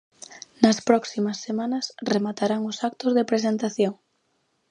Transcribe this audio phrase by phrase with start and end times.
[0.63, 3.93] Nas próximas semanas rematarán os actos de presentación.